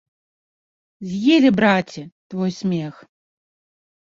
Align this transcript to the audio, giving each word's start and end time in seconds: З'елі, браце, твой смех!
З'елі, 1.09 1.49
браце, 1.59 2.03
твой 2.33 2.51
смех! 2.61 2.95